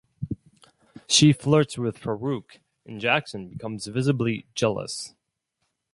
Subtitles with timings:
[1.07, 2.57] She flirts with Farooq
[2.87, 5.13] and Jackson becomes visibly jealous.